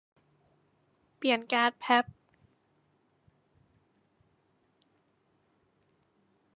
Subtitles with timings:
[1.17, 2.05] เปลี่ยนการ์ดแพพ